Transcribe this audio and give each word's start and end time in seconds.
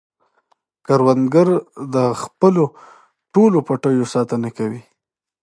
کروندګر 0.85 1.47
د 1.93 1.95
خپلو 2.21 2.63
ټولو 3.33 3.57
پټیو 3.67 4.05
ساتنه 4.13 4.49
کوي 4.57 4.81